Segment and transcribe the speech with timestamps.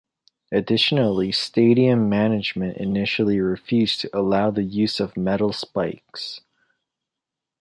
[0.51, 6.41] Additionally, stadium management initially refused to allow the use of metal spikes.